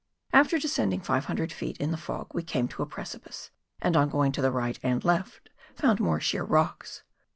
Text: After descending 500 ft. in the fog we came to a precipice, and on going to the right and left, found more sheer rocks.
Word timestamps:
After 0.33 0.57
descending 0.57 1.01
500 1.01 1.51
ft. 1.51 1.77
in 1.77 1.91
the 1.91 1.95
fog 1.95 2.33
we 2.33 2.41
came 2.41 2.67
to 2.69 2.81
a 2.81 2.87
precipice, 2.87 3.51
and 3.79 3.95
on 3.95 4.09
going 4.09 4.31
to 4.31 4.41
the 4.41 4.49
right 4.51 4.79
and 4.81 5.05
left, 5.05 5.51
found 5.75 5.99
more 5.99 6.19
sheer 6.19 6.43
rocks. 6.43 7.03